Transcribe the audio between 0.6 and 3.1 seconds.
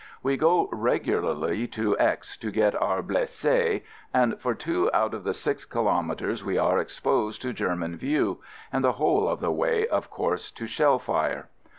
regularly to X to get our